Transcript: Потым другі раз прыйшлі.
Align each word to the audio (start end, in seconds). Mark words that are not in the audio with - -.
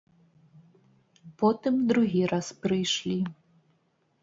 Потым 1.43 1.75
другі 1.93 2.23
раз 2.33 2.47
прыйшлі. 2.65 3.19